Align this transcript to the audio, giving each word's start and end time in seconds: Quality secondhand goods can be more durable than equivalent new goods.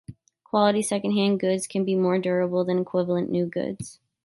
Quality 0.43 0.81
secondhand 0.81 1.39
goods 1.39 1.67
can 1.67 1.85
be 1.85 1.93
more 1.93 2.17
durable 2.17 2.65
than 2.65 2.79
equivalent 2.79 3.29
new 3.29 3.45
goods. 3.45 3.99